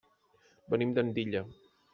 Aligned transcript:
Venim 0.75 0.97
d'Andilla. 0.97 1.47